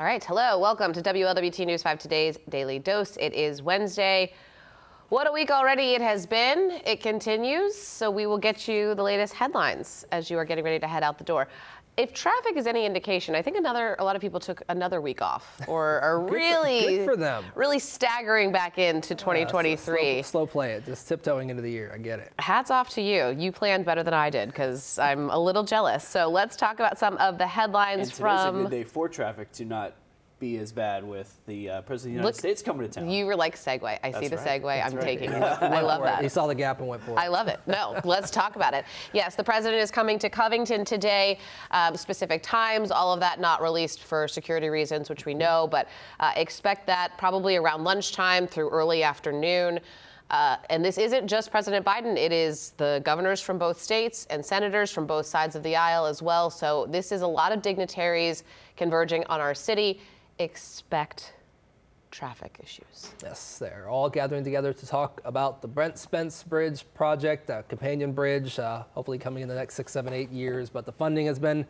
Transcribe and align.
All 0.00 0.06
right, 0.06 0.24
hello, 0.24 0.58
welcome 0.58 0.94
to 0.94 1.02
WLWT 1.02 1.66
News 1.66 1.82
5 1.82 1.98
Today's 1.98 2.38
Daily 2.48 2.78
Dose. 2.78 3.18
It 3.18 3.34
is 3.34 3.60
Wednesday. 3.60 4.32
What 5.10 5.28
a 5.28 5.30
week 5.30 5.50
already 5.50 5.90
it 5.92 6.00
has 6.00 6.24
been. 6.24 6.80
It 6.86 7.02
continues, 7.02 7.76
so 7.76 8.10
we 8.10 8.24
will 8.24 8.38
get 8.38 8.66
you 8.66 8.94
the 8.94 9.02
latest 9.02 9.34
headlines 9.34 10.06
as 10.10 10.30
you 10.30 10.38
are 10.38 10.46
getting 10.46 10.64
ready 10.64 10.78
to 10.78 10.86
head 10.86 11.02
out 11.02 11.18
the 11.18 11.24
door. 11.24 11.48
If 11.96 12.14
traffic 12.14 12.56
is 12.56 12.66
any 12.66 12.86
indication, 12.86 13.34
I 13.34 13.42
think 13.42 13.56
another 13.56 13.94
a 13.98 14.04
lot 14.04 14.16
of 14.16 14.22
people 14.22 14.40
took 14.40 14.62
another 14.68 15.00
week 15.00 15.20
off 15.20 15.60
or 15.68 16.00
are 16.00 16.20
really 16.20 16.80
good 16.98 17.04
for 17.04 17.16
them. 17.16 17.44
really 17.54 17.78
staggering 17.78 18.52
back 18.52 18.78
into 18.78 19.14
2023. 19.14 19.76
Slow, 19.76 20.22
slow 20.22 20.46
play 20.46 20.72
it, 20.72 20.86
just 20.86 21.06
tiptoeing 21.08 21.50
into 21.50 21.62
the 21.62 21.70
year. 21.70 21.92
I 21.94 21.98
get 21.98 22.18
it. 22.20 22.32
Hats 22.38 22.70
off 22.70 22.88
to 22.90 23.02
you. 23.02 23.34
You 23.38 23.52
planned 23.52 23.84
better 23.84 24.02
than 24.02 24.14
I 24.14 24.30
did 24.30 24.48
because 24.48 24.98
I'm 24.98 25.28
a 25.30 25.38
little 25.38 25.62
jealous. 25.64 26.06
So 26.06 26.28
let's 26.28 26.56
talk 26.56 26.74
about 26.74 26.98
some 26.98 27.16
of 27.18 27.36
the 27.38 27.46
headlines 27.46 28.00
And 28.00 28.06
today's 28.08 28.18
from. 28.18 28.56
a 28.56 28.62
good 28.62 28.70
day 28.70 28.84
for 28.84 29.08
traffic 29.08 29.52
to 29.52 29.64
not 29.64 29.94
be 30.40 30.56
as 30.56 30.72
bad 30.72 31.04
with 31.04 31.38
the 31.46 31.68
uh, 31.68 31.82
President 31.82 31.92
of 31.94 32.02
the 32.02 32.10
United 32.10 32.26
Look, 32.26 32.34
States 32.34 32.62
coming 32.62 32.88
to 32.88 32.92
town. 32.92 33.10
You 33.10 33.26
were 33.26 33.36
like 33.36 33.56
segue. 33.56 33.98
I 34.02 34.10
see 34.10 34.26
the 34.26 34.38
right. 34.38 34.62
segue. 34.62 34.64
That's 34.64 34.92
I'm 34.92 34.98
right. 34.98 35.04
taking 35.04 35.30
it. 35.30 35.42
I 35.42 35.82
love 35.82 36.02
that. 36.02 36.22
He 36.22 36.30
saw 36.30 36.46
the 36.46 36.54
gap 36.54 36.80
and 36.80 36.88
went 36.88 37.02
for 37.02 37.12
it. 37.12 37.18
I 37.18 37.28
love 37.28 37.46
it. 37.46 37.60
No, 37.66 38.00
let's 38.04 38.30
talk 38.30 38.56
about 38.56 38.72
it. 38.72 38.86
Yes, 39.12 39.36
the 39.36 39.44
president 39.44 39.82
is 39.82 39.90
coming 39.90 40.18
to 40.18 40.30
Covington 40.30 40.84
today. 40.84 41.38
Um, 41.70 41.94
specific 41.94 42.42
times, 42.42 42.90
all 42.90 43.12
of 43.12 43.20
that 43.20 43.38
not 43.38 43.62
released 43.62 44.02
for 44.02 44.26
security 44.26 44.70
reasons, 44.70 45.10
which 45.10 45.26
we 45.26 45.34
know, 45.34 45.68
but 45.70 45.88
uh, 46.18 46.32
expect 46.36 46.86
that 46.86 47.18
probably 47.18 47.56
around 47.56 47.84
lunchtime 47.84 48.46
through 48.46 48.70
early 48.70 49.02
afternoon. 49.02 49.78
Uh, 50.30 50.56
and 50.70 50.84
this 50.84 50.96
isn't 50.96 51.26
just 51.26 51.50
President 51.50 51.84
Biden, 51.84 52.16
it 52.16 52.32
is 52.32 52.72
the 52.76 53.02
governors 53.04 53.40
from 53.40 53.58
both 53.58 53.82
states 53.82 54.28
and 54.30 54.44
senators 54.46 54.92
from 54.92 55.04
both 55.04 55.26
sides 55.26 55.56
of 55.56 55.62
the 55.64 55.74
aisle 55.74 56.06
as 56.06 56.22
well. 56.22 56.48
So 56.50 56.86
this 56.88 57.10
is 57.10 57.22
a 57.22 57.26
lot 57.26 57.50
of 57.50 57.62
dignitaries 57.62 58.44
converging 58.76 59.24
on 59.24 59.40
our 59.40 59.54
city. 59.54 60.00
Expect 60.40 61.34
traffic 62.10 62.58
issues. 62.62 63.12
Yes, 63.22 63.58
they're 63.58 63.90
all 63.90 64.08
gathering 64.08 64.42
together 64.42 64.72
to 64.72 64.86
talk 64.86 65.20
about 65.26 65.60
the 65.60 65.68
Brent 65.68 65.98
Spence 65.98 66.42
Bridge 66.42 66.86
project, 66.94 67.50
a 67.50 67.62
companion 67.68 68.12
bridge, 68.12 68.58
uh, 68.58 68.84
hopefully 68.94 69.18
coming 69.18 69.42
in 69.42 69.50
the 69.50 69.54
next 69.54 69.74
six, 69.74 69.92
seven, 69.92 70.14
eight 70.14 70.30
years. 70.30 70.70
But 70.70 70.86
the 70.86 70.92
funding 70.92 71.26
has 71.26 71.38
been 71.38 71.66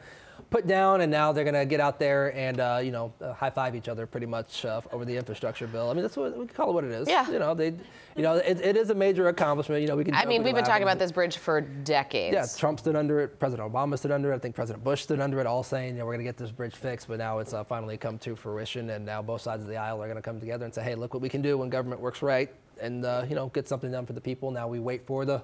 put 0.50 0.66
down, 0.66 1.00
and 1.02 1.10
now 1.10 1.32
they're 1.32 1.44
going 1.44 1.54
to 1.54 1.66
get 1.66 1.80
out 1.80 1.98
there 1.98 2.34
and 2.36 2.60
uh, 2.60 2.80
you 2.82 2.90
know 2.90 3.12
uh, 3.20 3.32
high 3.32 3.50
five 3.50 3.74
each 3.74 3.88
other 3.88 4.06
pretty 4.06 4.26
much 4.26 4.64
uh, 4.64 4.80
over 4.92 5.04
the 5.04 5.16
infrastructure 5.16 5.66
bill. 5.66 5.90
I 5.90 5.94
mean, 5.94 6.02
that's 6.02 6.16
what 6.16 6.36
we 6.36 6.46
call 6.46 6.70
it 6.70 6.72
what 6.72 6.84
it 6.84 6.92
is. 6.92 7.08
Yeah. 7.08 7.30
You 7.30 7.38
know, 7.38 7.54
they, 7.54 7.74
you 8.16 8.22
know, 8.22 8.34
it, 8.36 8.60
it 8.60 8.76
is 8.76 8.90
a 8.90 8.94
major 8.94 9.28
accomplishment. 9.28 9.82
You 9.82 9.88
know, 9.88 9.96
we 9.96 10.04
can. 10.04 10.14
I 10.14 10.24
mean, 10.24 10.42
we 10.42 10.46
we've 10.46 10.54
been 10.54 10.64
talking 10.64 10.82
about 10.82 10.98
this 10.98 11.12
bridge 11.12 11.36
for 11.36 11.60
decades. 11.60 12.34
Yeah, 12.34 12.46
Trump 12.58 12.78
stood 12.80 12.96
under 12.96 13.20
it. 13.20 13.38
President 13.38 13.72
Obama 13.72 13.98
stood 13.98 14.10
under 14.10 14.32
it. 14.32 14.36
I 14.36 14.38
think 14.38 14.54
President 14.54 14.82
Bush 14.84 15.02
stood 15.02 15.20
under 15.20 15.40
it, 15.40 15.46
all 15.46 15.62
saying, 15.62 15.94
you 15.94 15.98
know, 16.00 16.06
we're 16.06 16.14
going 16.14 16.24
to 16.24 16.28
get 16.28 16.36
this 16.36 16.50
bridge 16.50 16.74
fixed. 16.74 17.08
But 17.08 17.18
now 17.18 17.38
it's 17.38 17.52
uh, 17.52 17.64
finally 17.64 17.96
come 17.96 18.18
to 18.18 18.36
fruition, 18.36 18.90
and 18.90 19.04
now 19.04 19.22
both 19.22 19.42
sides 19.42 19.62
of 19.62 19.68
the 19.68 19.76
aisle 19.76 20.02
are 20.02 20.06
going 20.06 20.16
to 20.16 20.22
come 20.22 20.40
together 20.40 20.64
and 20.64 20.74
say, 20.74 20.82
hey, 20.82 20.94
look 20.94 21.14
what 21.14 21.22
we 21.22 21.28
can 21.28 21.42
do 21.42 21.58
when 21.58 21.68
government 21.68 22.00
works 22.00 22.22
right, 22.22 22.50
and 22.80 23.04
uh, 23.04 23.24
you 23.28 23.34
know, 23.34 23.48
get 23.48 23.68
something 23.68 23.90
done 23.90 24.06
for 24.06 24.12
the 24.12 24.20
people. 24.20 24.50
Now 24.50 24.68
we 24.68 24.78
wait 24.78 25.06
for 25.06 25.24
the 25.24 25.42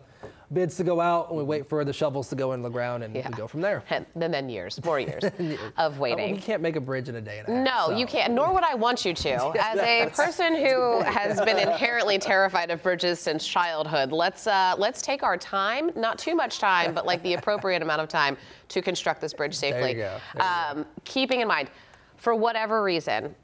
bids 0.52 0.76
to 0.76 0.84
go 0.84 1.00
out, 1.00 1.28
and 1.28 1.36
we 1.38 1.42
wait 1.44 1.68
for 1.68 1.84
the 1.84 1.92
shovels 1.92 2.28
to 2.28 2.36
go 2.36 2.52
in 2.52 2.62
the 2.62 2.68
ground, 2.68 3.02
and 3.02 3.14
Yeah. 3.14 3.28
we 3.28 3.34
go 3.34 3.46
from 3.48 3.60
there. 3.60 3.82
And 3.90 4.06
then, 4.14 4.30
then 4.30 4.48
years, 4.48 4.82
more 4.84 5.00
years 5.00 5.24
of 5.76 5.96
Uh, 5.96 6.00
waiting. 6.00 6.34
We 6.36 6.40
can't 6.40 6.62
make 6.62 6.76
a 6.76 6.80
bridge 6.80 7.08
in 7.08 7.16
a 7.16 7.20
day 7.20 7.40
and 7.40 7.48
a 7.48 7.52
half. 7.52 7.64
No, 7.64 7.86
so- 7.92 7.98
you 7.98 8.06
can't, 8.06 8.32
nor 8.32 8.52
would 8.52 8.62
I 8.64 8.74
want 8.74 9.04
you 9.04 9.12
to. 9.14 9.34
As 9.60 9.78
a 9.78 10.08
person 10.14 10.54
who 10.54 11.00
has 11.02 11.40
been 11.40 11.58
inherently 11.58 12.18
terrified 12.18 12.70
of 12.70 12.82
bridges 12.82 13.18
since 13.18 13.46
childhood, 13.46 14.12
let's 14.12 14.46
uh, 14.46 14.74
let's 14.78 15.02
take 15.02 15.22
our 15.22 15.36
time, 15.36 15.90
not 15.96 16.18
too 16.18 16.34
much 16.34 16.58
time, 16.58 16.94
but 16.94 17.06
like 17.06 17.22
the 17.22 17.34
appropriate 17.34 17.82
amount 17.82 18.00
of 18.00 18.08
time 18.08 18.36
to 18.68 18.80
construct 18.82 19.20
this 19.20 19.34
bridge 19.34 19.54
safely. 19.54 19.90
you 19.90 19.96
go. 19.96 20.18
There 20.34 20.44
you 20.74 20.80
Um, 20.80 20.86
keeping 21.04 21.40
in 21.40 21.48
mind, 21.48 21.70
for 22.16 22.34
whatever 22.34 22.82
reason, 22.82 23.34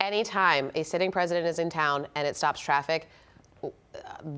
anytime 0.00 0.70
a 0.74 0.82
sitting 0.82 1.10
president 1.12 1.46
is 1.46 1.58
in 1.58 1.70
town 1.70 2.06
and 2.14 2.26
it 2.26 2.36
stops 2.36 2.60
traffic, 2.60 3.08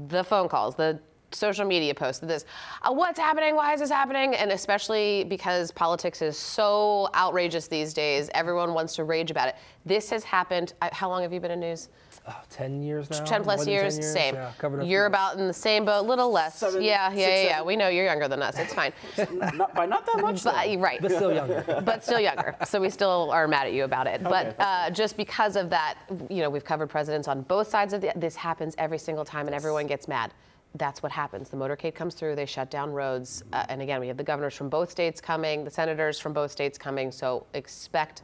the 0.09 0.25
phone 0.25 0.48
calls, 0.48 0.75
the 0.75 0.98
social 1.34 1.65
media 1.65 1.94
posts, 1.94 2.20
this, 2.25 2.44
uh, 2.82 2.93
what's 2.93 3.19
happening? 3.19 3.54
Why 3.56 3.75
is 3.75 3.81
this 3.81 3.91
happening? 3.91 4.34
And 4.34 4.53
especially 4.53 5.25
because 5.25 5.70
politics 5.72 6.22
is 6.22 6.37
so 6.37 7.09
outrageous 7.15 7.66
these 7.69 7.93
days, 7.94 8.31
everyone 8.34 8.75
wants 8.75 8.94
to 8.97 9.04
rage 9.04 9.31
about 9.31 9.48
it. 9.48 9.56
This 9.84 10.10
has 10.10 10.25
happened. 10.25 10.75
I- 10.81 10.91
How 10.92 11.09
long 11.09 11.22
have 11.22 11.32
you 11.32 11.41
been 11.41 11.50
in 11.50 11.60
news? 11.60 11.88
Oh, 12.28 12.37
10 12.50 12.82
years 12.82 13.10
now? 13.10 13.25
10 13.25 13.42
plus 13.42 13.59
More 13.59 13.65
than 13.65 13.75
years, 13.75 14.12
same. 14.12 14.37
Yeah, 14.37 14.53
You're 14.62 14.84
few. 14.84 15.06
about 15.06 15.38
in 15.38 15.48
the 15.48 15.53
same 15.53 15.84
boat, 15.84 16.04
a 16.04 16.09
little 16.09 16.31
less. 16.31 16.56
Seven, 16.59 16.81
yeah, 16.81 17.09
yeah, 17.09 17.10
six, 17.10 17.19
yeah, 17.19 17.42
yeah. 17.42 17.50
seven. 17.54 17.66
We 17.66 17.75
know 17.75 17.88
you're 17.88 18.04
younger 18.04 18.28
than 18.28 18.42
us. 18.42 18.56
It's 18.59 18.72
fine. 18.72 18.92
not, 19.54 19.75
by 19.75 19.87
not 19.87 20.06
that 20.06 20.21
much. 20.22 20.44
but, 20.44 20.54
right. 20.78 21.00
But 21.03 21.10
still 21.10 21.34
younger. 21.34 21.65
but 21.84 22.04
still 22.04 22.21
younger. 22.21 22.54
So 22.65 22.81
we 22.81 22.91
still 22.91 23.31
are 23.32 23.48
mad 23.48 23.66
at 23.66 23.72
you 23.72 23.82
about 23.82 24.06
it. 24.06 24.22
But 24.22 24.54
uh, 24.60 24.91
just 24.91 25.16
because 25.16 25.56
of 25.56 25.69
that, 25.71 25.97
you 26.31 26.42
know, 26.42 26.50
we've 26.50 26.65
covered 26.65 26.91
presidents 26.91 27.26
on 27.26 27.42
both 27.42 27.69
sides 27.69 27.92
of 27.92 28.00
the. 28.00 28.12
This 28.15 28.37
happens 28.37 28.76
every 28.78 28.98
single 28.98 29.25
time, 29.25 29.47
and 29.47 29.54
everyone 29.54 29.88
gets 29.88 30.06
mad. 30.06 30.32
That's 30.75 31.03
what 31.03 31.12
happens. 31.12 31.50
The 31.50 31.56
motorcade 31.56 31.94
comes 31.94 32.15
through. 32.15 32.34
They 32.34 32.47
shut 32.47 32.71
down 32.71 32.91
roads, 32.93 33.44
uh, 33.53 33.66
and 33.69 33.83
again, 33.83 34.00
we 34.00 34.09
have 34.09 34.16
the 34.16 34.25
governors 34.25 34.55
from 34.55 34.69
both 34.71 34.91
states 34.91 35.21
coming, 35.21 35.65
the 35.65 35.71
senators 35.71 36.19
from 36.19 36.33
both 36.33 36.50
states 36.50 36.78
coming. 36.78 37.12
So 37.12 37.47
expect 37.53 38.22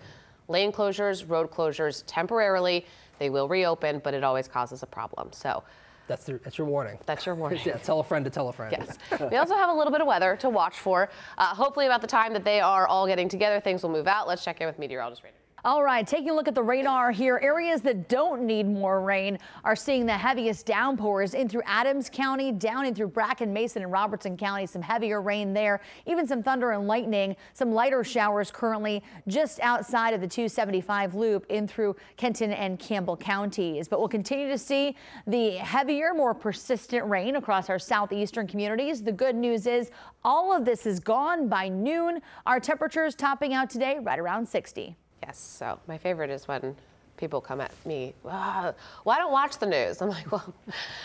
lane 0.48 0.72
closures, 0.72 1.28
road 1.28 1.50
closures 1.50 2.04
temporarily. 2.06 2.86
They 3.18 3.28
will 3.30 3.48
reopen, 3.48 4.00
but 4.02 4.14
it 4.14 4.24
always 4.24 4.48
causes 4.48 4.82
a 4.82 4.86
problem. 4.86 5.30
So 5.32 5.62
That's, 6.06 6.26
your, 6.28 6.38
that's 6.38 6.56
your 6.56 6.66
warning. 6.66 6.98
that's 7.04 7.26
your 7.26 7.34
warning. 7.34 7.60
Yeah, 7.66 7.76
tell 7.76 8.00
a 8.00 8.04
friend 8.04 8.24
to 8.24 8.30
tell 8.30 8.48
a 8.48 8.52
friend. 8.52 8.72
Yes. 8.78 8.96
we 9.30 9.36
also 9.36 9.54
have 9.54 9.68
a 9.68 9.74
little 9.74 9.92
bit 9.92 10.00
of 10.00 10.06
weather 10.06 10.36
to 10.36 10.48
watch 10.48 10.78
for. 10.78 11.10
Uh, 11.36 11.54
hopefully, 11.54 11.84
about 11.84 12.00
the 12.00 12.06
time 12.06 12.32
that 12.32 12.44
they 12.44 12.60
are 12.60 12.86
all 12.86 13.06
getting 13.06 13.28
together, 13.28 13.60
things 13.60 13.82
will 13.82 13.90
move 13.90 14.06
out. 14.06 14.26
Let's 14.26 14.42
check 14.42 14.60
in 14.62 14.66
with 14.66 14.78
meteorologist 14.78 15.22
Rainer. 15.22 15.34
All 15.64 15.82
right, 15.82 16.06
taking 16.06 16.30
a 16.30 16.34
look 16.34 16.46
at 16.46 16.54
the 16.54 16.62
radar 16.62 17.10
here, 17.10 17.40
areas 17.42 17.82
that 17.82 18.08
don't 18.08 18.42
need 18.42 18.68
more 18.68 19.00
rain 19.00 19.40
are 19.64 19.74
seeing 19.74 20.06
the 20.06 20.16
heaviest 20.16 20.66
downpours 20.66 21.34
in 21.34 21.48
through 21.48 21.62
Adams 21.66 22.08
County, 22.08 22.52
down 22.52 22.86
in 22.86 22.94
through 22.94 23.08
Bracken, 23.08 23.52
Mason, 23.52 23.82
and 23.82 23.90
Robertson 23.90 24.36
County. 24.36 24.66
Some 24.66 24.82
heavier 24.82 25.20
rain 25.20 25.52
there, 25.52 25.80
even 26.06 26.28
some 26.28 26.44
thunder 26.44 26.70
and 26.70 26.86
lightning. 26.86 27.34
Some 27.54 27.72
lighter 27.72 28.04
showers 28.04 28.52
currently 28.52 29.02
just 29.26 29.58
outside 29.58 30.14
of 30.14 30.20
the 30.20 30.28
275 30.28 31.16
loop 31.16 31.44
in 31.48 31.66
through 31.66 31.96
Kenton 32.16 32.52
and 32.52 32.78
Campbell 32.78 33.16
counties. 33.16 33.88
But 33.88 33.98
we'll 33.98 34.08
continue 34.08 34.48
to 34.48 34.58
see 34.58 34.94
the 35.26 35.56
heavier, 35.56 36.14
more 36.14 36.34
persistent 36.34 37.04
rain 37.06 37.34
across 37.34 37.68
our 37.68 37.80
southeastern 37.80 38.46
communities. 38.46 39.02
The 39.02 39.10
good 39.10 39.34
news 39.34 39.66
is 39.66 39.90
all 40.22 40.56
of 40.56 40.64
this 40.64 40.86
is 40.86 41.00
gone 41.00 41.48
by 41.48 41.68
noon. 41.68 42.20
Our 42.46 42.60
temperatures 42.60 43.16
topping 43.16 43.54
out 43.54 43.70
today 43.70 43.98
right 44.00 44.20
around 44.20 44.48
60. 44.48 44.96
Yes. 45.22 45.38
So 45.38 45.78
my 45.88 45.98
favorite 45.98 46.30
is 46.30 46.46
when 46.48 46.76
people 47.16 47.40
come 47.40 47.60
at 47.60 47.72
me, 47.84 48.14
"Ah, 48.24 48.72
well, 49.04 49.16
I 49.16 49.18
don't 49.18 49.32
watch 49.32 49.58
the 49.58 49.66
news. 49.66 50.00
I'm 50.00 50.08
like, 50.08 50.30
well, 50.30 50.54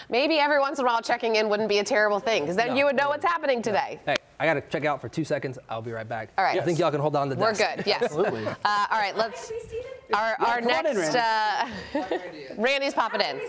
maybe 0.10 0.38
every 0.38 0.60
once 0.60 0.78
in 0.78 0.86
a 0.86 0.88
while 0.88 1.02
checking 1.02 1.38
in 1.38 1.50
wouldn't 1.50 1.70
be 1.70 1.80
a 1.80 1.84
terrible 1.84 2.20
thing 2.20 2.44
because 2.44 2.56
then 2.56 2.68
No. 2.70 2.76
you 2.76 2.86
would 2.86 2.96
know 2.96 3.10
what's 3.10 3.26
happening 3.26 3.62
today. 3.64 4.00
Hey, 4.06 4.16
I 4.40 4.46
got 4.46 4.54
to 4.54 4.62
check 4.62 4.86
out 4.86 5.02
for 5.02 5.10
two 5.10 5.24
seconds. 5.26 5.58
I'll 5.70 5.82
be 5.82 5.92
right 5.92 6.08
back. 6.08 6.30
All 6.38 6.44
right. 6.44 6.60
I 6.60 6.64
think 6.64 6.78
y'all 6.78 6.92
can 6.92 7.02
hold 7.02 7.16
on 7.16 7.30
to 7.30 7.36
the 7.36 7.42
We're 7.42 7.54
good. 7.54 7.84
Yes. 7.88 8.04
Absolutely. 8.04 8.46
Uh, 8.46 8.56
all 8.92 9.00
right. 9.00 9.16
Let's. 9.18 9.52
Our, 10.14 10.36
our 10.40 10.62
come 10.62 10.68
on 10.72 10.86
in, 10.86 10.98
next. 10.98 11.16
uh, 11.16 11.70
Randy's 12.58 12.94
popping 12.94 13.22
in. 13.22 13.42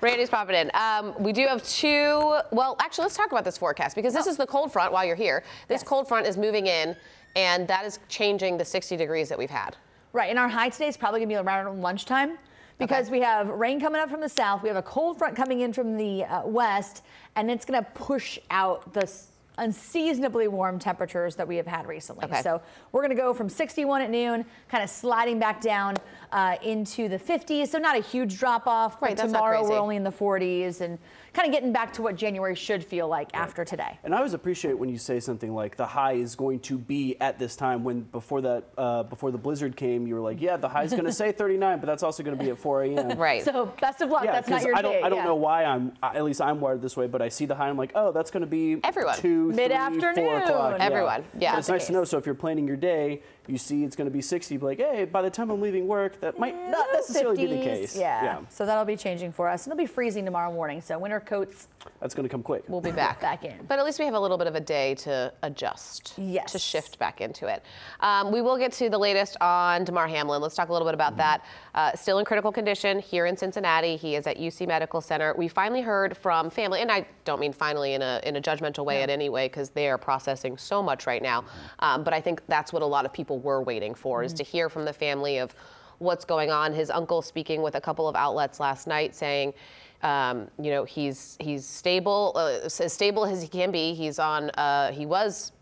Randy's 0.00 0.28
popping 0.28 0.56
in. 0.56 0.70
Um, 0.74 1.14
we 1.22 1.32
do 1.32 1.46
have 1.46 1.62
two. 1.66 2.36
Well, 2.50 2.76
actually, 2.80 3.04
let's 3.04 3.16
talk 3.16 3.30
about 3.30 3.44
this 3.44 3.56
forecast 3.56 3.94
because 3.94 4.12
this 4.12 4.26
is 4.26 4.36
the 4.36 4.46
cold 4.46 4.72
front. 4.72 4.92
While 4.92 5.04
you're 5.04 5.14
here, 5.16 5.44
this 5.68 5.82
cold 5.84 6.08
front 6.08 6.26
is 6.26 6.36
moving 6.36 6.66
in, 6.66 6.96
and 7.36 7.68
that 7.68 7.84
is 7.84 8.00
changing 8.08 8.56
the 8.56 8.64
60 8.64 8.96
degrees 8.96 9.28
that 9.28 9.38
we've 9.38 9.50
had. 9.50 9.76
Right, 10.12 10.30
and 10.30 10.38
our 10.38 10.48
high 10.48 10.70
today 10.70 10.88
is 10.88 10.96
probably 10.96 11.20
going 11.20 11.28
to 11.28 11.34
be 11.34 11.38
around 11.38 11.80
lunchtime 11.82 12.38
because 12.78 13.06
Okay. 13.06 13.18
we 13.18 13.20
have 13.24 13.48
rain 13.48 13.78
coming 13.78 14.00
up 14.00 14.10
from 14.10 14.20
the 14.20 14.28
south. 14.28 14.62
We 14.62 14.68
have 14.68 14.76
a 14.78 14.82
cold 14.82 15.18
front 15.18 15.36
coming 15.36 15.60
in 15.60 15.72
from 15.72 15.96
the 15.96 16.24
uh, 16.24 16.46
west, 16.46 17.02
and 17.36 17.50
it's 17.50 17.64
going 17.66 17.82
to 17.82 17.88
push 17.92 18.38
out 18.50 18.92
the 18.94 19.10
unseasonably 19.58 20.48
warm 20.48 20.78
temperatures 20.78 21.34
that 21.36 21.46
we 21.48 21.56
have 21.56 21.66
had 21.66 21.86
recently. 21.86 22.24
Okay. 22.26 22.42
So 22.42 22.60
we're 22.92 23.00
going 23.00 23.16
to 23.16 23.20
go 23.22 23.32
from 23.32 23.48
61 23.48 24.02
at 24.02 24.10
noon, 24.10 24.44
kind 24.68 24.84
of 24.84 24.90
sliding 24.90 25.38
back 25.38 25.60
down 25.62 25.96
uh, 26.32 26.56
into 26.62 27.08
the 27.08 27.18
50s. 27.18 27.68
So 27.68 27.78
not 27.78 27.96
a 27.96 28.02
huge 28.02 28.38
drop 28.38 28.66
off. 28.66 29.00
Right, 29.00 29.16
But 29.16 29.24
tomorrow 29.26 29.66
we're 29.66 29.78
only 29.78 29.96
in 29.96 30.04
the 30.04 30.12
40s 30.12 30.82
and 30.82 30.98
kind 31.36 31.46
of 31.46 31.52
getting 31.52 31.70
back 31.70 31.92
to 31.92 32.00
what 32.02 32.16
January 32.16 32.54
should 32.54 32.82
feel 32.82 33.06
like 33.08 33.28
after 33.34 33.62
today. 33.62 33.98
And 34.04 34.14
I 34.14 34.18
always 34.18 34.32
appreciate 34.32 34.78
when 34.78 34.88
you 34.88 34.96
say 34.96 35.20
something 35.20 35.54
like 35.54 35.76
the 35.76 35.84
high 35.84 36.14
is 36.14 36.34
going 36.34 36.60
to 36.60 36.78
be 36.78 37.20
at 37.20 37.38
this 37.38 37.56
time. 37.56 37.84
When 37.84 38.00
before 38.00 38.40
that, 38.40 38.64
uh, 38.78 39.02
before 39.02 39.30
the 39.30 39.36
blizzard 39.36 39.76
came, 39.76 40.06
you 40.06 40.14
were 40.14 40.22
like, 40.22 40.40
yeah, 40.40 40.56
the 40.56 40.68
high 40.68 40.84
is 40.84 40.92
going 40.92 41.04
to 41.04 41.12
say 41.12 41.32
39, 41.36 41.78
but 41.78 41.86
that's 41.86 42.02
also 42.02 42.22
going 42.22 42.38
to 42.38 42.42
be 42.42 42.50
at 42.50 42.58
4 42.58 42.84
a.m. 42.84 43.18
Right. 43.26 43.42
So 43.42 43.66
best 43.80 44.00
of 44.00 44.10
luck. 44.10 44.24
Yeah, 44.24 44.32
That's 44.32 44.48
not 44.48 44.62
your 44.62 44.76
I 44.76 44.82
don't, 44.82 44.92
day. 44.92 45.02
I 45.02 45.08
don't 45.10 45.18
yeah. 45.18 45.24
know 45.24 45.34
why 45.34 45.64
I'm, 45.64 45.92
at 46.02 46.24
least 46.24 46.40
I'm 46.40 46.58
wired 46.60 46.80
this 46.80 46.96
way, 46.96 47.06
but 47.06 47.20
I 47.20 47.28
see 47.28 47.44
the 47.44 47.54
high, 47.54 47.68
I'm 47.68 47.76
like, 47.76 47.92
oh, 47.94 48.12
that's 48.12 48.30
going 48.30 48.40
to 48.42 48.46
be 48.46 48.78
Everyone. 48.82 49.18
two, 49.18 49.52
Mid-afternoon. 49.52 50.14
four 50.14 50.38
o'clock. 50.38 50.76
Everyone, 50.80 51.24
yeah. 51.38 51.52
But 51.52 51.58
it's 51.58 51.66
the 51.66 51.72
nice 51.74 51.86
to 51.88 51.92
know. 51.92 52.04
So 52.04 52.16
if 52.16 52.24
you're 52.24 52.34
planning 52.34 52.66
your 52.66 52.76
day, 52.76 53.22
you 53.48 53.58
see 53.58 53.84
it's 53.84 53.96
going 53.96 54.08
to 54.08 54.12
be 54.12 54.20
60, 54.20 54.56
be 54.56 54.64
like, 54.64 54.78
hey, 54.78 55.04
by 55.04 55.22
the 55.22 55.30
time 55.30 55.50
I'm 55.50 55.60
leaving 55.60 55.86
work, 55.86 56.20
that 56.20 56.38
might 56.38 56.56
not 56.70 56.86
necessarily 56.92 57.36
be 57.36 57.56
the 57.56 57.62
case. 57.62 57.96
Yeah. 57.96 58.40
So 58.48 58.66
that'll 58.66 58.84
be 58.84 58.96
changing 58.96 59.32
for 59.32 59.48
us. 59.48 59.64
And 59.64 59.72
it'll 59.72 59.82
be 59.82 59.86
freezing 59.86 60.24
tomorrow 60.24 60.52
morning. 60.52 60.80
So 60.80 60.98
winter 60.98 61.20
coats 61.20 61.68
That's 62.00 62.14
going 62.14 62.24
to 62.24 62.28
come 62.28 62.42
quick. 62.42 62.64
We'll 62.68 62.80
be 62.80 62.90
back. 62.90 63.20
Back 63.26 63.44
in. 63.44 63.64
But 63.68 63.78
at 63.78 63.84
least 63.84 63.98
we 63.98 64.04
have 64.04 64.14
a 64.14 64.20
little 64.20 64.38
bit 64.38 64.46
of 64.46 64.54
a 64.54 64.60
day 64.60 64.94
to 64.96 65.32
adjust. 65.42 66.14
Yes. 66.16 66.52
To 66.52 66.58
shift 66.58 66.98
back 66.98 67.20
into 67.20 67.46
it. 67.46 67.62
Um, 68.00 68.30
we 68.32 68.40
will 68.40 68.58
get 68.58 68.72
to 68.72 68.88
the 68.90 68.98
latest 68.98 69.36
on 69.40 69.84
Damar 69.84 70.06
Hamlin. 70.06 70.40
Let's 70.42 70.54
talk 70.54 70.68
a 70.68 70.72
little 70.72 70.86
bit 70.86 70.94
about 70.94 71.16
that. 71.16 71.44
Uh, 71.74 71.94
still 71.94 72.18
in 72.18 72.24
critical 72.24 72.52
condition 72.52 72.98
here 72.98 73.26
in 73.26 73.36
Cincinnati. 73.36 73.96
He 73.96 74.14
is 74.16 74.26
at 74.26 74.38
UC 74.38 74.66
Medical 74.66 75.00
Center. 75.00 75.34
We 75.36 75.48
finally 75.48 75.80
heard 75.82 76.16
from 76.16 76.50
family, 76.50 76.80
and 76.80 76.90
I 76.90 77.06
don't 77.24 77.40
mean 77.40 77.52
finally 77.52 77.94
in 77.94 78.02
a 78.02 78.20
in 78.24 78.36
a 78.36 78.40
judgmental 78.40 78.84
way 78.84 79.02
at 79.02 79.10
any 79.10 79.28
way, 79.28 79.46
because 79.46 79.70
they 79.70 79.88
are 79.88 79.98
processing 79.98 80.56
so 80.56 80.82
much 80.82 81.06
right 81.06 81.22
now. 81.22 81.44
Um, 81.80 82.04
but 82.04 82.12
I 82.14 82.20
think 82.20 82.42
that's 82.46 82.72
what 82.72 82.82
a 82.82 82.86
lot 82.86 83.04
of 83.04 83.12
people 83.12 83.35
were 83.36 83.62
waiting 83.62 83.94
for 83.94 84.22
is 84.22 84.32
to 84.34 84.42
hear 84.44 84.68
from 84.68 84.84
the 84.84 84.92
family 84.92 85.38
of 85.38 85.54
what's 85.98 86.24
going 86.24 86.50
on. 86.50 86.72
His 86.72 86.90
uncle 86.90 87.22
speaking 87.22 87.62
with 87.62 87.74
a 87.74 87.80
couple 87.80 88.08
of 88.08 88.16
outlets 88.16 88.60
last 88.60 88.86
night 88.86 89.14
saying. 89.14 89.54
Um, 90.02 90.48
you 90.60 90.70
know 90.70 90.84
he's 90.84 91.38
he's 91.40 91.64
stable, 91.64 92.32
uh, 92.36 92.60
as 92.66 92.92
stable 92.92 93.24
as 93.24 93.40
he 93.40 93.48
can 93.48 93.70
be. 93.70 93.94
He's 93.94 94.18
on. 94.18 94.50
Uh, 94.50 94.92
he 94.92 95.06
was 95.06 95.52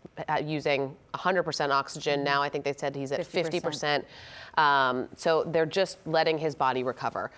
using 0.43 0.95
100% 1.13 1.69
oxygen. 1.71 2.23
Now 2.23 2.41
I 2.41 2.49
think 2.49 2.63
they 2.63 2.73
said 2.73 2.95
he's 2.95 3.11
at 3.11 3.21
50%. 3.21 4.03
50%. 4.57 4.61
Um, 4.61 5.07
so 5.15 5.43
they're 5.45 5.65
just 5.65 5.97
letting 6.05 6.37
his 6.37 6.55
body 6.55 6.83
recover. 6.83 7.31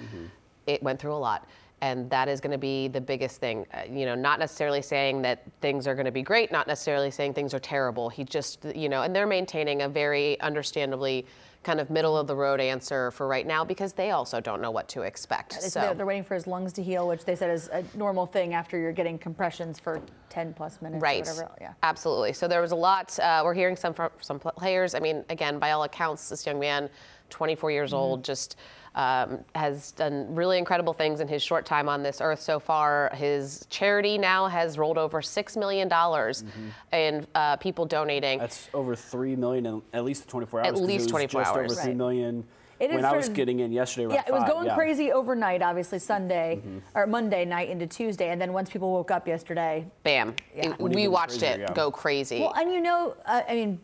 It 0.68 0.84
went 0.84 1.00
through 1.00 1.14
a 1.14 1.16
lot. 1.16 1.48
And 1.82 2.10
that 2.10 2.28
is 2.28 2.42
going 2.42 2.52
to 2.52 2.58
be 2.58 2.88
the 2.88 3.02
biggest 3.02 3.40
thing. 3.40 3.66
Uh, 3.74 3.82
you 3.90 4.06
know, 4.06 4.16
not 4.16 4.40
necessarily 4.40 4.82
saying 4.82 5.22
that 5.22 5.44
things 5.62 5.88
are 5.88 5.94
going 5.94 6.06
to 6.06 6.12
be 6.12 6.24
great, 6.24 6.52
not 6.52 6.68
necessarily 6.68 7.12
saying 7.12 7.34
things 7.36 7.54
are 7.54 7.60
terrible. 7.60 8.10
He 8.10 8.24
just, 8.24 8.66
you 8.76 8.90
know, 8.90 9.04
and 9.04 9.16
they're 9.16 9.28
maintaining 9.28 9.84
a 9.84 9.90
very 9.90 10.40
understandably 10.42 11.26
kind 11.64 11.80
of 11.80 11.90
middle 11.90 12.18
of 12.18 12.28
the 12.28 12.36
road 12.36 12.62
answer 12.62 13.12
for 13.12 13.28
right 13.28 13.46
now 13.46 13.64
because 13.64 13.92
they 13.94 14.12
also 14.12 14.40
don't 14.40 14.62
know 14.62 14.72
what 14.72 14.88
to 14.88 15.02
expect. 15.02 15.62
So 15.62 15.82
they're, 15.82 15.94
they're 15.96 16.06
waiting 16.06 16.24
for 16.24 16.34
his 16.34 16.48
lungs 16.48 16.72
to 16.74 16.84
heal, 16.84 17.08
which 17.08 17.26
they 17.26 17.36
said 17.36 17.52
is 17.52 17.68
a 17.68 17.84
normal 17.94 18.26
thing 18.26 18.54
after 18.54 18.80
you're 18.80 18.94
getting 18.94 19.20
compressions 19.20 19.80
for 19.80 20.02
10 20.30 20.54
plus 20.54 20.82
minutes 20.82 21.02
Right. 21.02 21.28
or 21.28 21.32
whatever. 21.34 21.52
Yeah. 21.62 21.74
Absolutely. 21.84 22.34
So 22.34 22.48
there 22.48 22.62
was 22.62 22.72
a 22.72 22.76
lot. 22.76 23.18
Uh, 23.20 23.42
we're 23.44 23.54
hearing 23.54 23.76
some 23.76 23.94
from 23.94 24.10
some 24.22 24.40
players. 24.40 24.94
I 24.96 25.00
mean, 25.00 25.24
again, 25.30 25.60
by 25.60 25.72
all 25.72 25.84
accounts, 25.84 26.30
this 26.30 26.46
young 26.46 26.60
man, 26.60 26.90
24 27.30 27.72
years 27.72 27.90
Mm-hmm. 27.92 27.98
old, 28.00 28.24
just 28.24 28.58
um, 28.96 29.44
has 29.54 29.92
done 29.92 30.34
really 30.34 30.58
incredible 30.58 30.92
things 30.94 31.20
in 31.20 31.28
his 31.28 31.44
short 31.44 31.68
time 31.68 31.88
on 31.88 32.02
this 32.02 32.20
earth 32.20 32.42
so 32.42 32.60
far. 32.60 33.12
His 33.14 33.68
charity 33.70 34.18
now 34.18 34.48
has 34.48 34.78
rolled 34.80 34.98
over 34.98 35.22
six 35.22 35.56
million 35.56 35.88
dollars 35.88 36.44
in 36.92 37.26
uh, 37.36 37.58
people 37.58 37.86
donating. 37.86 38.40
Mm-hmm. 38.40 38.44
That's 38.44 38.70
over 38.74 38.96
three 38.96 39.36
million 39.36 39.66
in 39.68 39.82
at 39.94 40.04
least 40.04 40.28
24 40.28 40.62
hours. 40.62 40.68
At 40.68 40.72
'cause 40.74 40.82
it 40.82 40.86
least 40.86 41.04
was 41.04 41.12
24 41.12 41.42
just 41.42 41.52
hours. 41.56 41.72
over 41.74 41.82
three 41.82 41.90
Right. 41.92 41.98
million 41.98 42.44
It 42.80 42.92
when 42.92 43.04
I 43.06 43.16
was 43.16 43.26
started- 43.26 43.36
getting 43.36 43.60
in 43.62 43.72
yesterday. 43.72 44.14
Yeah, 44.14 44.24
it 44.28 44.32
was 44.32 44.42
five, 44.44 44.52
going 44.52 44.68
yeah. 44.68 44.76
crazy 44.76 45.12
overnight, 45.12 45.62
obviously 45.62 46.00
Sunday 46.00 46.58
Mm-hmm. 46.58 46.78
or 46.96 47.08
Monday 47.08 47.46
night 47.46 47.70
into 47.70 47.88
Tuesday, 47.88 48.30
and 48.30 48.40
then 48.42 48.54
once 48.54 48.70
people 48.70 48.92
woke 48.92 49.12
up 49.12 49.28
yesterday, 49.28 49.86
Bam! 50.04 50.36
Yeah. 50.56 50.70
It- 50.72 50.80
we 50.80 51.08
watched 51.08 51.40
crazier, 51.40 51.50
it 51.56 51.60
yeah. 51.62 51.74
go 51.74 51.90
crazy. 51.92 52.40
Well, 52.42 52.54
and 52.56 52.72
you 52.72 52.82
know, 52.82 53.16
uh, 53.26 53.42
I 53.48 53.54
mean, 53.56 53.80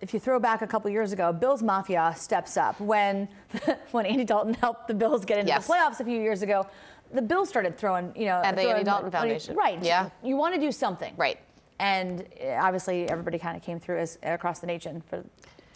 if 0.00 0.12
you 0.14 0.20
throw 0.20 0.38
back 0.38 0.62
a 0.62 0.66
couple 0.66 0.90
years 0.90 1.12
ago, 1.12 1.32
Bills 1.32 1.62
Mafia 1.62 2.12
steps 2.16 2.56
up 2.56 2.78
when 2.80 3.28
when 3.92 4.06
Andy 4.06 4.24
Dalton 4.24 4.54
helped 4.54 4.88
the 4.88 4.94
Bills 4.94 5.24
get 5.24 5.38
into 5.38 5.48
Yes. 5.48 5.66
the 5.66 5.72
playoffs 5.72 6.00
a 6.00 6.04
few 6.04 6.20
years 6.20 6.42
ago. 6.42 6.66
The 7.12 7.22
Bills 7.22 7.48
started 7.48 7.78
throwing, 7.78 8.12
you 8.16 8.26
know, 8.26 8.40
And 8.44 8.56
the 8.58 8.62
throwing 8.62 8.76
Andy 8.78 8.84
Dalton 8.84 9.10
money- 9.12 9.28
Foundation. 9.30 9.56
Right. 9.56 9.82
Yeah. 9.82 10.10
You 10.24 10.36
want 10.36 10.54
to 10.54 10.60
do 10.60 10.70
something. 10.72 11.14
Right. 11.16 11.38
And 11.78 12.26
uh, 12.42 12.48
obviously, 12.60 13.08
everybody 13.08 13.38
kind 13.38 13.56
of 13.56 13.62
came 13.62 13.78
through 13.78 13.98
as 13.98 14.18
across 14.22 14.58
the 14.60 14.66
nation 14.66 15.02
for 15.08 15.24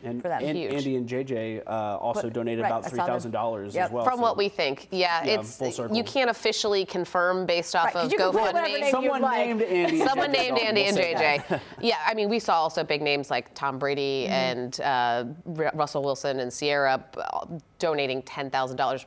And, 0.03 0.23
for 0.23 0.29
that. 0.29 0.43
and 0.43 0.57
Huge. 0.57 0.73
Andy 0.73 0.97
and 0.97 1.09
JJ 1.09 1.63
uh, 1.67 1.71
also 1.99 2.23
But- 2.23 2.33
donated 2.33 2.63
right, 2.63 2.69
about 2.71 2.81
I 2.81 2.83
saw 2.85 2.89
three 2.91 2.97
them. 2.99 3.07
thousand 3.07 3.31
dollars 3.33 3.75
Yep. 3.75 3.85
as 3.87 3.91
well. 3.93 4.05
From 4.05 4.17
so- 4.17 4.23
what 4.23 4.37
we 4.37 4.49
think, 4.49 4.89
yeah, 4.91 5.25
Yeah, 5.25 5.41
it's 5.41 5.57
full 5.57 5.71
circle. 5.73 5.97
you 5.97 6.05
can't 6.05 6.31
officially 6.31 6.85
confirm 6.87 7.45
based 7.47 7.77
off 7.77 7.87
Right, 7.87 7.93
'cause 7.95 8.07
of 8.07 8.13
you 8.13 8.19
can 8.19 8.31
put 8.33 8.41
whatever 8.41 8.67
GoFundMe. 8.67 8.81
name 8.81 8.91
Someone 8.91 9.21
you'd 9.21 9.27
like. 9.27 9.47
named 9.47 9.63
Andy. 9.63 10.01
and 10.01 10.09
Someone 10.09 10.31
JJ 10.31 10.33
named 10.39 10.57
Dalton, 10.57 10.67
Andy 10.79 10.81
we'll 11.15 11.23
and. 11.23 11.43
JJ. 11.45 11.61
yeah, 11.81 11.97
I 12.07 12.15
mean, 12.15 12.29
we 12.29 12.39
saw 12.39 12.55
also 12.63 12.83
big 12.85 13.03
names 13.03 13.31
like 13.31 13.55
Tom 13.55 13.79
Brady 13.79 14.25
Mm-hmm. 14.25 14.33
and 14.33 14.81
uh, 14.81 15.25
R- 15.65 15.73
Russell 15.75 16.03
Wilson 16.03 16.41
and 16.41 16.51
Ciara 16.53 17.05
uh, 17.17 17.47
donating 17.79 18.23
ten 18.23 18.51
thousand 18.51 18.77
dollars. 18.77 19.05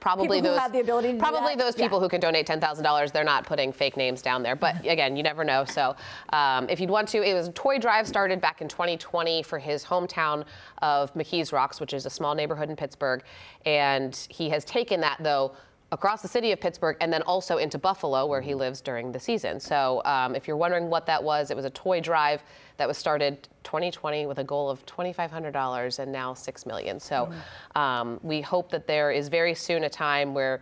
Probably 0.00 0.38
People 0.38 0.52
those 0.52 0.60
have 0.60 0.72
the 0.72 0.80
ability 0.80 1.08
to 1.08 1.14
do 1.14 1.18
probably 1.18 1.56
those 1.56 1.74
people 1.74 1.98
Yeah. 1.98 2.02
who 2.04 2.08
can 2.08 2.20
donate 2.20 2.46
ten 2.46 2.60
thousand 2.60 2.84
dollars. 2.84 3.12
They're 3.12 3.24
not 3.24 3.44
putting 3.44 3.72
fake 3.72 3.96
names 3.96 4.22
down 4.22 4.42
there. 4.42 4.56
But 4.56 4.80
again, 4.86 5.16
you 5.16 5.22
never 5.22 5.44
know. 5.44 5.64
So 5.64 5.94
um, 6.32 6.68
if 6.70 6.80
you'd 6.80 6.90
want 6.90 7.08
to, 7.08 7.22
it 7.22 7.34
was 7.34 7.48
a 7.48 7.52
toy 7.52 7.78
drive 7.78 8.06
started 8.06 8.40
back 8.40 8.60
in 8.62 8.68
2020 8.68 9.42
for 9.42 9.58
his 9.58 9.84
hometown 9.84 10.44
of 10.80 11.12
McKees 11.14 11.52
Rocks, 11.52 11.80
which 11.80 11.92
is 11.92 12.06
a 12.06 12.10
small 12.10 12.34
neighborhood 12.34 12.70
in 12.70 12.76
Pittsburgh, 12.76 13.22
and 13.66 14.26
he 14.30 14.48
has 14.50 14.64
taken 14.64 15.00
that 15.00 15.18
though 15.20 15.52
across 15.94 16.22
the 16.22 16.28
city 16.28 16.50
of 16.50 16.60
Pittsburgh 16.60 16.96
and 17.00 17.12
then 17.12 17.22
also 17.22 17.58
into 17.58 17.78
Buffalo, 17.78 18.26
where 18.26 18.40
he 18.40 18.52
lives 18.52 18.80
during 18.80 19.12
the 19.12 19.20
season. 19.20 19.60
So 19.60 20.02
um, 20.04 20.34
if 20.34 20.48
you're 20.48 20.56
wondering 20.56 20.90
what 20.90 21.06
that 21.06 21.22
was, 21.22 21.52
it 21.52 21.56
was 21.56 21.64
a 21.64 21.70
toy 21.70 22.00
drive 22.00 22.42
that 22.78 22.88
was 22.88 22.98
started 22.98 23.48
2020 23.62 24.26
with 24.26 24.38
a 24.38 24.44
goal 24.44 24.68
of 24.68 24.84
$2,500 24.86 25.98
and 26.00 26.10
now 26.12 26.34
6 26.34 26.66
million. 26.66 26.98
So 26.98 27.32
um, 27.76 28.18
we 28.24 28.40
hope 28.40 28.72
that 28.72 28.88
there 28.88 29.12
is 29.12 29.28
very 29.28 29.54
soon 29.54 29.84
a 29.84 29.88
time 29.88 30.34
where 30.34 30.60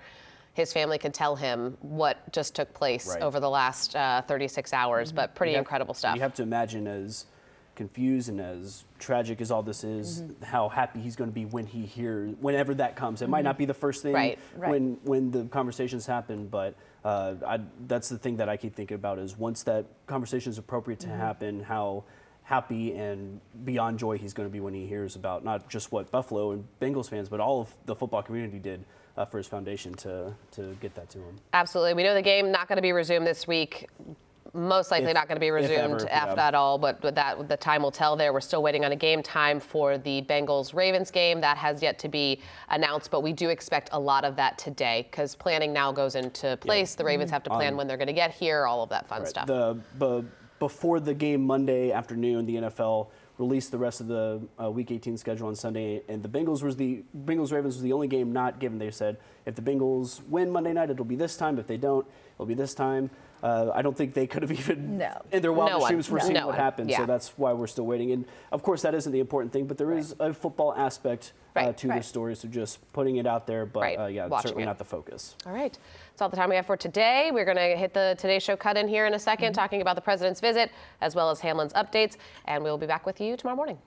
his 0.52 0.70
family 0.70 0.98
can 0.98 1.12
tell 1.12 1.34
him 1.34 1.78
what 1.80 2.30
just 2.30 2.54
took 2.54 2.72
place 2.74 3.08
Right. 3.08 3.22
over 3.22 3.40
the 3.40 3.48
last 3.48 3.96
uh, 3.96 4.20
36 4.28 4.74
hours, 4.74 5.10
but 5.12 5.34
pretty 5.34 5.54
have- 5.54 5.60
incredible 5.60 5.94
stuff. 5.94 6.14
You 6.14 6.20
have 6.20 6.34
to 6.34 6.42
imagine 6.42 6.86
as 6.86 7.24
confused 7.74 8.28
and 8.28 8.40
as 8.40 8.84
tragic 8.98 9.40
as 9.40 9.50
all 9.50 9.62
this 9.62 9.82
is, 9.84 10.22
Mm-hmm. 10.22 10.44
how 10.44 10.68
happy 10.68 11.00
he's 11.00 11.16
going 11.16 11.30
to 11.30 11.34
be 11.34 11.44
when 11.44 11.66
he 11.66 11.86
hears 11.86 12.34
whenever 12.40 12.74
that 12.74 12.96
comes. 12.96 13.22
It 13.22 13.28
might 13.28 13.44
not 13.44 13.56
be 13.58 13.64
the 13.64 13.74
first 13.74 14.02
thing 14.02 14.12
Right, 14.12 14.38
right. 14.56 14.70
when 14.70 14.98
when 15.04 15.30
the 15.30 15.44
conversations 15.44 16.06
happen, 16.06 16.46
but 16.48 16.74
uh, 17.04 17.34
I, 17.46 17.60
that's 17.88 18.08
the 18.08 18.18
thing 18.18 18.36
that 18.36 18.48
I 18.48 18.56
keep 18.56 18.74
thinking 18.76 18.94
about 18.94 19.18
is 19.18 19.36
once 19.36 19.62
that 19.64 19.86
conversation 20.06 20.50
is 20.50 20.58
appropriate 20.58 21.00
Mm-hmm. 21.00 21.10
to 21.10 21.16
happen, 21.16 21.62
how 21.62 22.04
happy 22.44 22.92
and 22.94 23.40
beyond 23.64 23.98
joy 23.98 24.18
he's 24.18 24.32
going 24.34 24.48
to 24.48 24.52
be 24.52 24.58
when 24.60 24.74
he 24.74 24.86
hears 24.86 25.14
about 25.16 25.44
not 25.44 25.68
just 25.70 25.92
what 25.92 26.10
Buffalo 26.10 26.50
and 26.52 26.64
Bengals 26.80 27.08
fans, 27.08 27.28
but 27.28 27.40
all 27.40 27.60
of 27.60 27.72
the 27.86 27.94
football 27.94 28.22
community 28.22 28.58
did 28.58 28.84
uh, 29.16 29.24
for 29.24 29.38
his 29.38 29.46
foundation 29.46 29.94
to 29.94 30.34
to 30.50 30.76
get 30.80 30.94
that 30.94 31.08
to 31.10 31.18
him. 31.18 31.36
Absolutely. 31.54 31.94
We 31.94 32.02
know 32.02 32.14
the 32.14 32.22
game 32.22 32.50
not 32.52 32.68
going 32.68 32.76
to 32.76 32.82
be 32.82 32.92
resumed 32.92 33.26
this 33.26 33.46
week. 33.46 33.88
Most 34.54 34.90
likely 34.90 35.08
If- 35.08 35.14
not 35.14 35.28
going 35.28 35.36
to 35.36 35.40
be 35.40 35.50
resumed 35.50 36.02
after 36.10 36.34
yeah. 36.36 36.48
at 36.48 36.54
all, 36.54 36.76
but 36.76 37.00
but 37.00 37.14
that 37.14 37.48
the 37.48 37.56
time 37.56 37.82
will 37.82 37.90
tell. 37.90 38.16
There, 38.16 38.32
we're 38.34 38.40
still 38.42 38.62
waiting 38.62 38.84
on 38.84 38.92
a 38.92 38.96
game 38.96 39.22
time 39.22 39.58
for 39.60 39.96
the 39.96 40.20
Bengals 40.22 40.74
Ravens 40.74 41.10
game. 41.10 41.40
That 41.40 41.56
has 41.56 41.80
yet 41.80 41.98
to 42.00 42.08
be 42.08 42.40
announced, 42.68 43.10
but 43.10 43.22
we 43.22 43.32
do 43.32 43.48
expect 43.48 43.88
a 43.92 43.98
lot 43.98 44.24
of 44.24 44.36
that 44.36 44.58
today 44.58 45.08
because 45.10 45.34
planning 45.34 45.72
now 45.72 45.90
goes 45.90 46.16
into 46.16 46.58
place. 46.58 46.94
The 46.94 47.04
Ravens 47.04 47.30
have 47.30 47.42
to 47.44 47.50
plan 47.50 47.76
when 47.78 47.86
they're 47.86 47.96
going 47.96 48.08
to 48.08 48.12
get 48.12 48.30
here, 48.32 48.66
all 48.66 48.82
of 48.82 48.90
that 48.90 49.06
fun 49.08 49.20
Right. 49.20 49.28
stuff. 49.28 49.46
The, 49.46 49.78
bu- 49.98 50.24
before 50.58 51.00
the 51.00 51.14
game 51.14 51.42
Monday 51.46 51.90
afternoon, 51.90 52.44
the 52.44 52.56
NFL 52.56 53.08
released 53.38 53.70
the 53.72 53.78
rest 53.78 54.00
of 54.02 54.06
the 54.06 54.40
uh, 54.62 54.70
Week 54.70 54.90
18 54.90 55.16
schedule 55.16 55.48
on 55.48 55.54
Sunday, 55.56 56.02
and 56.10 56.22
the 56.22 56.28
Bengals 56.28 56.62
was 56.62 56.76
the 56.76 57.02
Bengals 57.24 57.52
Ravens 57.52 57.74
was 57.76 57.82
the 57.82 57.92
only 57.94 58.06
game 58.06 58.32
not 58.32 58.58
given. 58.60 58.78
They 58.78 58.90
said 58.90 59.16
if 59.46 59.54
the 59.54 59.62
Bengals 59.62 60.20
win 60.28 60.50
Monday 60.50 60.74
night, 60.74 60.90
it'll 60.90 61.06
be 61.06 61.16
this 61.16 61.38
time. 61.38 61.58
If 61.58 61.66
they 61.66 61.78
don't, 61.78 62.06
it'll 62.34 62.44
be 62.46 62.54
this 62.54 62.74
time. 62.74 63.10
Uh, 63.42 63.70
I 63.74 63.82
don't 63.82 63.96
think 63.96 64.14
they 64.14 64.26
could 64.26 64.42
have 64.42 64.52
even 64.58 64.98
No. 64.98 65.20
in 65.32 65.42
their 65.42 65.52
wildest 65.52 65.80
one. 65.80 65.90
dreams 65.90 66.06
foreseen 66.06 66.34
No 66.34 66.40
what 66.46 66.52
one. 66.54 66.56
happened. 66.56 66.90
Yeah. 66.90 66.98
So 66.98 67.06
that's 67.06 67.32
why 67.36 67.52
we're 67.52 67.66
still 67.66 67.86
waiting. 67.86 68.12
And 68.12 68.24
of 68.52 68.62
course, 68.62 68.82
that 68.82 68.94
isn't 68.94 69.10
the 69.10 69.18
important 69.20 69.52
thing, 69.52 69.66
but 69.66 69.78
there 69.78 69.92
is 69.92 70.14
a 70.20 70.32
football 70.32 70.72
aspect 70.74 71.32
uh, 71.56 71.72
to 71.72 71.88
right. 71.88 71.98
the 71.98 72.02
story. 72.02 72.36
So 72.36 72.46
just 72.48 72.78
putting 72.92 73.16
it 73.16 73.26
out 73.26 73.46
there, 73.46 73.66
but 73.66 73.80
Right, 73.80 73.98
uh, 73.98 74.06
yeah, 74.06 74.26
watching 74.26 74.48
certainly 74.50 74.62
it. 74.62 74.66
not 74.66 74.78
the 74.78 74.84
focus. 74.84 75.34
All 75.44 75.52
right. 75.52 75.76
That's 76.12 76.22
all 76.22 76.28
the 76.28 76.36
time 76.36 76.50
we 76.50 76.56
have 76.56 76.66
for 76.66 76.76
today. 76.76 77.30
We're 77.32 77.44
going 77.44 77.56
to 77.56 77.76
hit 77.76 77.92
the 77.94 78.14
Today 78.18 78.38
Show 78.38 78.56
cut 78.56 78.76
in 78.76 78.86
here 78.86 79.06
in 79.06 79.14
a 79.14 79.18
2nd 79.18 79.52
talking 79.54 79.80
about 79.82 79.96
the 79.96 80.02
president's 80.02 80.40
visit 80.40 80.70
as 81.00 81.14
well 81.14 81.28
as 81.30 81.40
Hamlin's 81.40 81.72
updates, 81.72 82.16
and 82.46 82.62
we'll 82.62 82.78
be 82.78 82.86
back 82.86 83.04
with 83.06 83.20
you 83.20 83.36
tomorrow 83.36 83.56
morning. 83.56 83.78